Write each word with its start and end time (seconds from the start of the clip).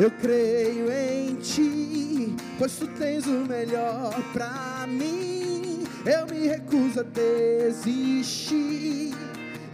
Eu 0.00 0.12
creio 0.12 0.92
em 0.92 1.34
ti, 1.36 2.36
pois 2.56 2.76
tu 2.76 2.86
tens 2.86 3.26
o 3.26 3.44
melhor 3.44 4.14
pra 4.32 4.86
mim. 4.86 5.82
Eu 6.06 6.24
me 6.26 6.46
recuso 6.46 7.00
a 7.00 7.02
desistir 7.02 9.12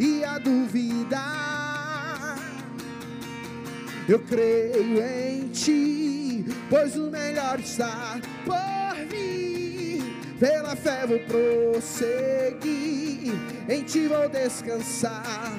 e 0.01 0.25
a 0.25 0.39
duvidar. 0.39 2.39
Eu 4.09 4.19
creio 4.21 5.05
em 5.05 5.49
ti, 5.49 6.47
pois 6.71 6.97
o 6.97 7.11
melhor 7.11 7.61
está 7.61 8.19
por 8.47 8.95
vir. 9.11 10.03
Pela 10.41 10.75
fé 10.75 11.07
vou 11.07 11.21
prosseguir, 11.21 13.35
em 13.69 13.83
ti 13.83 14.09
vou 14.09 14.27
descansar. 14.31 15.53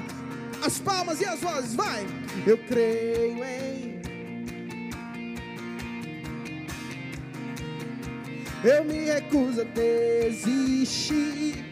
As 0.66 0.80
palmas 0.80 1.22
e 1.22 1.26
as 1.26 1.40
vozes, 1.40 1.76
vai! 1.76 2.04
Eu 2.48 2.58
creio 2.58 3.44
em 3.44 3.65
Eu 8.66 8.84
me 8.84 9.05
recuso 9.05 9.62
a 9.62 9.64
desistir 9.64 11.64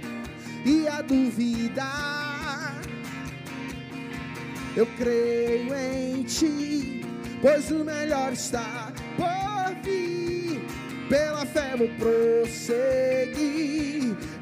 e 0.63 0.88
a 0.88 1.02
duvidar. 1.02 2.80
Eu 4.77 4.86
creio 4.95 5.73
em 5.73 6.21
ti, 6.21 7.03
pois 7.41 7.71
o 7.71 7.83
melhor 7.83 8.33
está 8.33 8.94
por 9.17 9.73
vir. 9.81 10.61
Pela 11.09 11.47
fé 11.47 11.75
vou 11.75 11.89
prosseguir, 11.97 12.53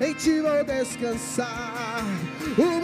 em 0.02 0.13
ti 0.16 0.41
vou 0.41 0.61
descansar. 0.66 2.03
O 2.57 2.81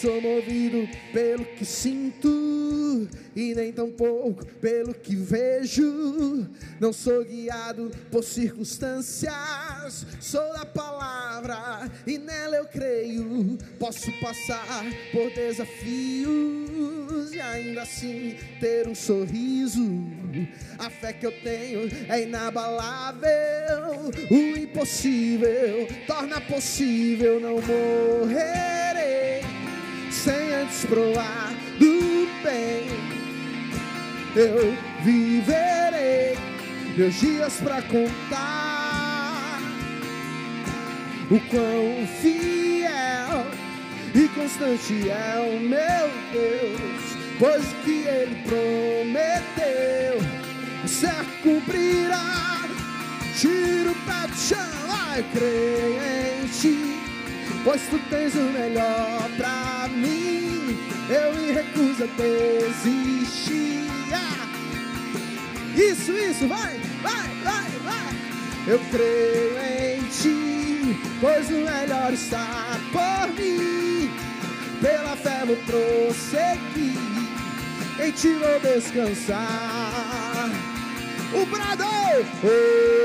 sou 0.00 0.20
movido 0.20 0.88
pelo 1.12 1.44
que 1.44 1.64
sinto 1.64 3.08
e 3.34 3.54
nem 3.54 3.72
tampouco 3.72 4.44
pelo 4.60 4.94
que 4.94 5.14
vejo. 5.14 6.48
Não 6.80 6.92
sou 6.92 7.24
guiado 7.24 7.90
por 8.10 8.24
circunstâncias, 8.24 10.06
sou 10.20 10.52
da 10.52 10.64
palavra 10.64 11.90
e 12.06 12.18
nela 12.18 12.56
eu 12.56 12.66
creio. 12.66 13.58
Posso 13.78 14.10
passar 14.20 14.84
por 15.12 15.30
desafios 15.30 15.72
e 17.32 17.40
ainda 17.40 17.82
assim 17.82 18.36
ter 18.60 18.88
um 18.88 18.94
sorriso. 18.94 19.82
A 20.78 20.88
fé 20.90 21.12
que 21.12 21.26
eu 21.26 21.32
tenho 21.42 21.88
é 22.08 22.22
inabalável. 22.22 23.30
O 24.30 24.56
impossível 24.56 25.86
torna 26.06 26.40
possível. 26.40 27.38
Não 27.40 27.56
morrerei 27.60 28.91
sem 30.22 30.54
antes 30.54 30.84
provar 30.84 31.52
do 31.80 32.28
bem. 32.44 32.86
Eu 34.36 34.76
viverei 35.02 36.38
meus 36.96 37.14
dias 37.14 37.54
pra 37.54 37.82
contar 37.82 39.60
o 41.28 41.40
quão 41.50 42.06
fiel 42.20 43.46
e 44.14 44.28
constante 44.28 45.10
é 45.10 45.40
o 45.40 45.58
meu 45.60 46.10
Deus, 46.32 47.16
pois 47.40 47.64
o 47.64 47.74
que 47.82 48.04
Ele 48.06 48.36
prometeu, 48.44 50.20
certo 50.86 51.42
cumprirá. 51.42 52.68
Tira 53.40 53.90
o 53.90 53.94
pé 53.94 54.28
do 54.28 54.36
chão, 54.36 54.58
vai 54.86 55.24
crer 55.32 56.44
em 56.44 56.46
ti, 56.46 57.01
pois 57.64 57.82
tu 57.88 57.98
tens 58.10 58.34
o 58.34 58.42
melhor 58.42 59.28
pra 59.36 59.88
mim. 59.88 60.78
Eu 61.08 61.34
me 61.34 61.52
recuso 61.52 62.04
a 62.04 62.06
desistir. 62.06 63.82
Isso, 65.74 66.12
isso, 66.12 66.46
vai, 66.48 66.78
vai, 67.02 67.28
vai, 67.42 67.70
vai. 67.82 68.14
Eu 68.66 68.78
creio 68.90 69.58
em 69.58 70.02
ti, 70.10 71.00
pois 71.20 71.48
o 71.48 71.52
melhor 71.52 72.12
está 72.12 72.78
por 72.92 73.28
mim. 73.34 74.10
Pela 74.80 75.16
fé 75.16 75.44
vou 75.46 75.56
prosseguir, 75.56 76.98
em 78.04 78.10
ti 78.10 78.34
vou 78.34 78.60
descansar. 78.60 80.50
O 81.32 81.46
brado! 81.46 81.84
Oh, 82.44 83.01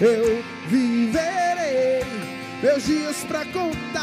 Eu 0.00 0.44
viverei 0.68 2.04
meus 2.62 2.84
dias 2.86 3.24
pra 3.24 3.44
contar 3.46 3.98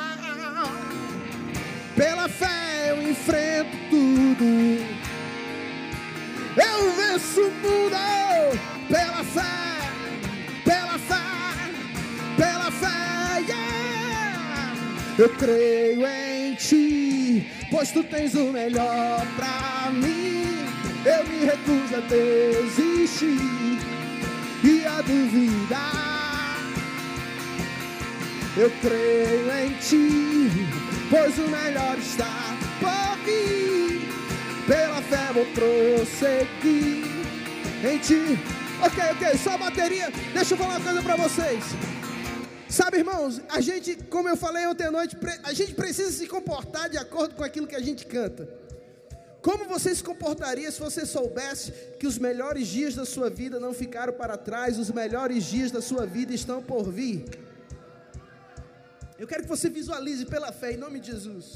Pela 1.96 2.28
fé 2.28 2.90
eu 2.90 3.02
enfrento 3.08 3.76
tudo. 3.88 4.44
Eu 6.56 6.92
venço 6.92 7.40
o 7.40 7.50
mundo 7.50 7.96
pela 8.88 9.22
fé, 9.24 9.42
pela 10.64 10.98
fé, 10.98 11.72
pela 12.36 12.70
fé. 12.70 13.44
Yeah! 13.48 14.74
Eu 15.18 15.28
creio 15.30 16.04
em 16.06 16.54
ti, 16.56 17.48
pois 17.70 17.92
tu 17.92 18.02
tens 18.02 18.34
o 18.34 18.52
melhor 18.52 19.24
pra 19.36 19.90
mim. 19.92 20.66
Eu 21.04 21.24
me 21.26 21.44
recuso 21.44 21.96
a 21.96 22.00
desistir 22.00 23.38
e 24.64 24.84
a 24.86 25.00
duvidar. 25.00 26.58
Eu 28.56 28.70
creio 28.80 29.50
em 29.50 29.72
ti 29.78 30.83
pois 31.14 31.38
o 31.38 31.48
melhor 31.48 31.96
está 31.96 32.56
por 32.80 33.24
vir. 33.24 34.02
Pela 34.66 35.00
fé 35.02 35.32
vou 35.32 35.46
prosseguir 35.58 37.04
em 37.88 37.98
ti. 37.98 38.36
Ok, 38.84 38.98
ok, 39.12 39.38
só 39.38 39.50
a 39.52 39.58
bateria. 39.58 40.10
Deixa 40.32 40.54
eu 40.54 40.58
falar 40.58 40.78
uma 40.78 40.80
coisa 40.80 41.02
para 41.02 41.16
vocês. 41.16 41.62
Sabe, 42.68 42.98
irmãos, 42.98 43.40
a 43.48 43.60
gente, 43.60 43.94
como 44.10 44.28
eu 44.28 44.36
falei 44.36 44.66
ontem 44.66 44.86
à 44.86 44.90
noite, 44.90 45.16
a 45.44 45.52
gente 45.52 45.74
precisa 45.74 46.10
se 46.10 46.26
comportar 46.26 46.90
de 46.90 46.98
acordo 46.98 47.36
com 47.36 47.44
aquilo 47.44 47.68
que 47.68 47.76
a 47.76 47.80
gente 47.88 48.04
canta. 48.04 48.48
Como 49.40 49.66
você 49.66 49.94
se 49.94 50.02
comportaria 50.02 50.72
se 50.72 50.80
você 50.80 51.06
soubesse 51.06 51.70
que 52.00 52.08
os 52.08 52.18
melhores 52.18 52.66
dias 52.66 52.96
da 52.96 53.04
sua 53.04 53.30
vida 53.30 53.60
não 53.60 53.72
ficaram 53.72 54.14
para 54.14 54.36
trás, 54.36 54.78
os 54.78 54.90
melhores 54.90 55.44
dias 55.44 55.70
da 55.70 55.80
sua 55.80 56.06
vida 56.06 56.34
estão 56.34 56.60
por 56.60 56.90
vir? 56.90 57.43
Eu 59.16 59.28
quero 59.28 59.42
que 59.42 59.48
você 59.48 59.70
visualize 59.70 60.26
pela 60.26 60.50
fé, 60.50 60.72
em 60.72 60.76
nome 60.76 60.98
de 60.98 61.12
Jesus. 61.12 61.54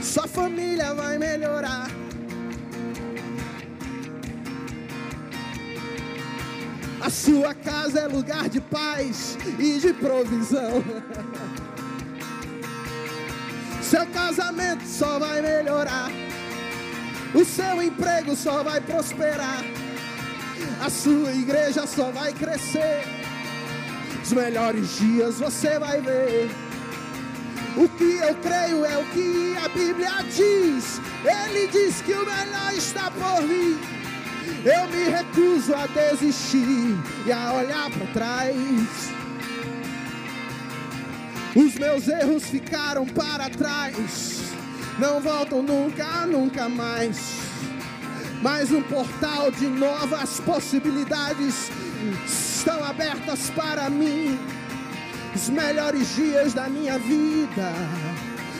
Sua 0.00 0.28
família 0.28 0.94
vai 0.94 1.18
melhorar. 1.18 1.88
A 7.00 7.10
sua 7.10 7.52
casa 7.52 7.98
é 7.98 8.06
lugar 8.06 8.48
de 8.48 8.60
paz 8.60 9.36
e 9.58 9.80
de 9.80 9.92
provisão. 9.92 10.84
Seu 13.92 14.06
casamento 14.06 14.86
só 14.86 15.18
vai 15.18 15.42
melhorar. 15.42 16.10
O 17.34 17.44
seu 17.44 17.82
emprego 17.82 18.34
só 18.34 18.62
vai 18.62 18.80
prosperar. 18.80 19.62
A 20.80 20.88
sua 20.88 21.30
igreja 21.34 21.86
só 21.86 22.10
vai 22.10 22.32
crescer. 22.32 23.04
Os 24.22 24.32
melhores 24.32 24.96
dias 24.96 25.38
você 25.38 25.78
vai 25.78 26.00
ver. 26.00 26.50
O 27.76 27.86
que 27.86 28.16
eu 28.16 28.34
creio 28.36 28.82
é 28.82 28.96
o 28.96 29.04
que 29.10 29.58
a 29.62 29.68
Bíblia 29.68 30.22
diz. 30.22 30.98
Ele 31.22 31.68
diz 31.68 32.00
que 32.00 32.14
o 32.14 32.24
melhor 32.24 32.72
está 32.74 33.10
por 33.10 33.46
vir. 33.46 33.78
Eu 34.64 34.88
me 34.88 35.10
recuso 35.10 35.74
a 35.74 35.86
desistir 35.86 36.96
e 37.26 37.30
a 37.30 37.52
olhar 37.52 37.90
para 37.90 38.06
trás. 38.14 39.21
Os 41.54 41.74
meus 41.74 42.08
erros 42.08 42.44
ficaram 42.44 43.04
para 43.06 43.50
trás. 43.50 44.40
Não 44.98 45.20
voltam 45.20 45.62
nunca, 45.62 46.26
nunca 46.26 46.68
mais. 46.68 47.18
Mas 48.42 48.72
um 48.72 48.82
portal 48.82 49.50
de 49.50 49.66
novas 49.66 50.40
possibilidades 50.40 51.70
estão 52.26 52.82
abertas 52.84 53.50
para 53.50 53.88
mim 53.88 54.38
os 55.34 55.48
melhores 55.48 56.14
dias 56.14 56.52
da 56.52 56.68
minha 56.68 56.98
vida, 56.98 57.72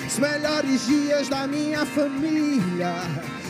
os 0.06 0.18
melhores 0.18 0.86
dias 0.86 1.28
da 1.28 1.46
minha 1.46 1.84
família, 1.84 2.94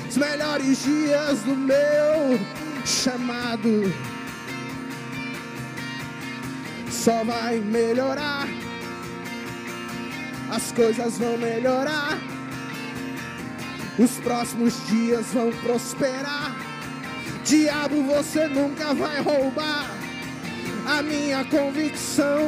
os 0.09 0.17
melhores 0.17 0.83
dias 0.83 1.39
do 1.41 1.55
meu 1.55 2.39
chamado. 2.85 3.93
Só 6.91 7.25
vai 7.25 7.59
melhorar, 7.59 8.49
as 10.53 10.71
coisas 10.71 11.17
vão 11.17 11.39
melhorar, 11.39 12.19
os 13.99 14.11
próximos 14.19 14.87
dias 14.87 15.25
vão 15.33 15.51
prosperar. 15.51 16.55
Diabo, 17.43 18.03
você 18.03 18.47
nunca 18.49 18.93
vai 18.93 19.21
roubar 19.23 19.91
a 20.87 21.03
minha 21.03 21.43
convicção 21.47 22.39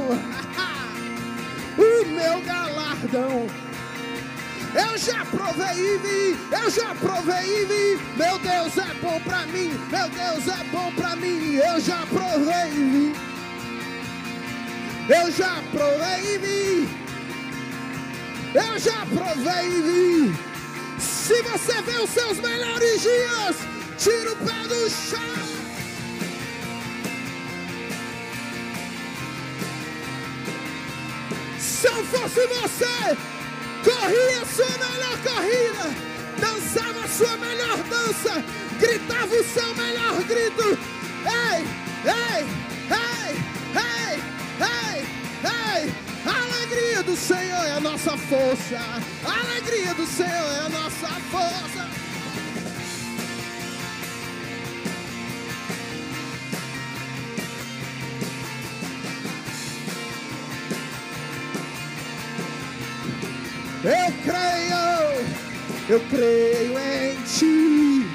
o 1.78 2.06
meu 2.06 2.42
galardão. 2.42 3.46
Eu 4.74 4.98
já 4.98 5.24
provei 5.24 5.94
e 5.94 5.98
vi, 5.98 6.38
eu 6.52 6.70
já 6.70 6.94
provei 6.96 7.62
e 7.62 7.64
vi. 7.64 8.02
Meu 8.18 8.38
Deus 8.38 8.76
é 8.76 8.94
bom 9.00 9.18
pra 9.20 9.46
mim, 9.46 9.70
meu 9.90 10.08
Deus 10.10 10.46
é 10.48 10.64
bom 10.64 10.92
pra 10.92 11.16
mim. 11.16 11.54
Eu 11.54 11.80
já 11.80 12.04
provei 12.06 12.70
e 12.70 12.90
vi. 12.90 13.14
Eu 15.08 15.32
já 15.32 15.62
provei 15.72 16.34
e 16.34 16.38
vi. 16.38 17.03
Eu 18.54 18.78
já 18.78 19.04
provei 19.06 19.66
e 19.66 19.82
vi. 19.82 20.34
Se 21.00 21.42
você 21.42 21.82
vê 21.82 21.96
os 21.96 22.10
seus 22.10 22.38
melhores 22.38 23.02
dias, 23.02 23.56
tira 23.98 24.32
o 24.32 24.36
pé 24.36 24.68
do 24.68 24.88
chão. 24.88 25.64
Se 31.58 31.88
eu 31.88 32.04
fosse 32.04 32.46
você, 32.46 33.16
corria 33.82 34.40
a 34.40 34.46
sua 34.46 34.78
melhor 34.78 35.18
corrida, 35.24 35.96
dançava 36.38 37.04
a 37.04 37.08
sua 37.08 37.36
melhor 37.36 37.78
dança, 37.90 38.44
gritava 38.78 39.34
o 39.34 39.44
seu 39.44 39.74
melhor 39.74 40.22
grito. 40.22 40.78
Ei, 41.26 41.83
nossa 48.04 48.18
força. 48.18 48.78
A 49.24 49.40
alegria 49.40 49.94
do 49.94 50.04
Senhor 50.06 50.28
é 50.28 50.58
a 50.60 50.68
nossa 50.68 51.08
força. 51.30 51.88
Eu 63.84 64.12
creio, 64.22 64.84
eu 65.88 66.00
creio 66.10 66.78
em 66.78 67.16
ti. 67.22 68.06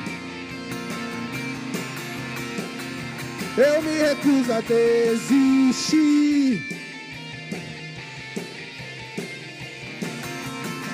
Eu 3.58 3.82
me 3.82 3.98
recuso 3.98 4.54
a 4.54 4.62
desistir. 4.62 6.00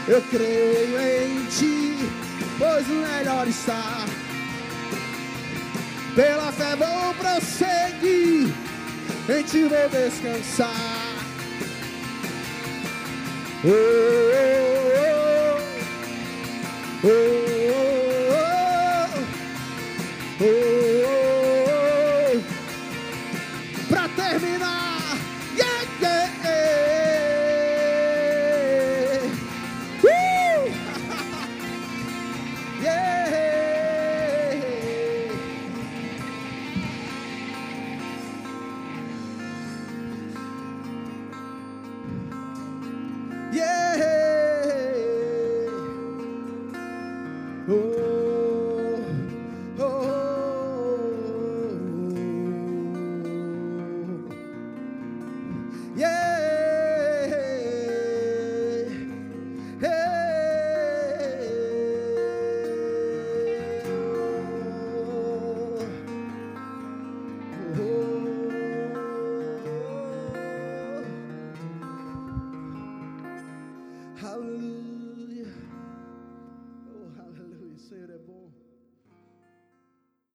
Eu 0.08 0.22
creio 0.30 1.02
em 1.02 1.46
ti, 1.46 1.98
pois 2.60 2.88
o 2.88 2.94
melhor 2.94 3.48
está. 3.48 4.06
Pela 6.16 6.52
fé 6.52 6.76
vou 6.76 7.14
prosseguir, 7.16 8.54
em 9.28 9.44
ti 9.44 9.64
vou 9.64 9.90
descansar. 9.90 11.16
Oh, 13.64 13.70
oh, 13.72 15.58
oh, 17.04 17.08
oh, 17.08 17.45